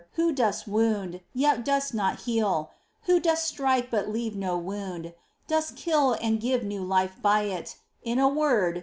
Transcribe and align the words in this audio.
Who 0.13 0.31
dost 0.31 0.67
wound, 0.67 1.21
yet 1.31 1.63
dost 1.63 1.93
not 1.93 2.21
heal; 2.21 2.71
Who 3.03 3.19
dost 3.19 3.45
strike 3.45 3.91
but 3.91 4.09
leave 4.09 4.35
no 4.35 4.57
wound; 4.57 5.13
dost 5.45 5.75
kill 5.75 6.13
and 6.13 6.41
give 6.41 6.63
new 6.63 6.81
life 6.83 7.17
by 7.21 7.43
it; 7.43 7.75
in 8.01 8.17
a 8.17 8.27
word. 8.27 8.79